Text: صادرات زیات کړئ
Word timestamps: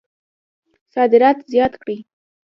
صادرات 0.93 1.37
زیات 1.51 1.73
کړئ 1.81 1.97